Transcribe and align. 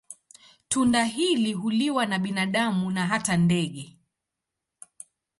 Tunda 0.69 1.03
hili 1.03 1.53
huliwa 1.53 2.05
na 2.05 2.19
binadamu 2.19 2.91
na 2.91 3.07
hata 3.07 3.37
ndege. 3.37 3.97